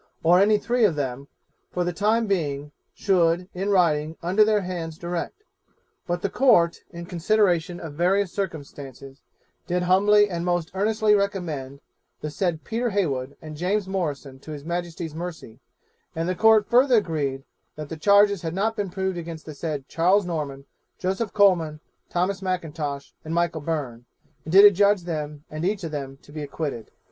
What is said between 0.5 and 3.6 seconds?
three of them, for the time being, should,